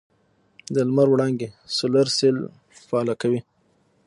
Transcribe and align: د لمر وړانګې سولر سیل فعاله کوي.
د 0.73 0.75
لمر 0.87 1.07
وړانګې 1.11 1.49
سولر 1.75 2.07
سیل 2.17 2.37
فعاله 2.87 3.15
کوي. 3.21 3.41